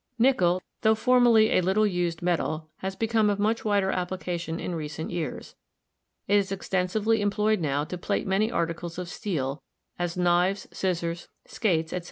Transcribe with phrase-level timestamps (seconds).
[0.17, 5.11] Nickel, tho formerly a little used metal, has become of much wider application in recent
[5.11, 5.53] years.
[6.27, 9.61] It is extensively employed now to plate many articles of steel—
[9.99, 11.99] as knives, scissors, skates, etc.